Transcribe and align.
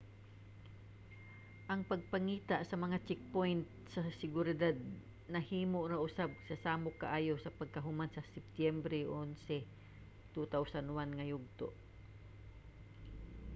ang 1.71 1.81
pagpangita 1.91 2.57
sa 2.65 2.75
mga 2.83 2.97
checkpoint 3.07 3.65
sa 3.93 4.01
seguridad 4.21 4.75
nahimo 5.35 5.79
na 5.85 5.97
usab 6.07 6.29
nga 6.47 6.55
samok 6.65 6.95
kaayo 7.03 7.33
sa 7.39 7.55
pagkahuman 7.59 8.09
sa 8.11 8.27
septyembre 8.33 8.97
11,2001 10.31 11.17
nga 11.17 11.25
yugto 11.31 11.67